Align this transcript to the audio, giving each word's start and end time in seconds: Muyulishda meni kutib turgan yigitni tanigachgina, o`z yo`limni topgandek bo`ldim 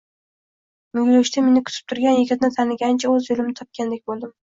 Muyulishda 0.99 1.45
meni 1.51 1.63
kutib 1.69 1.93
turgan 1.93 2.19
yigitni 2.23 2.53
tanigachgina, 2.59 3.15
o`z 3.15 3.33
yo`limni 3.33 3.59
topgandek 3.65 4.07
bo`ldim 4.11 4.39